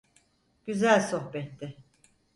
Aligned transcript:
Güzel 0.67 0.99
sohbetti. 1.01 1.77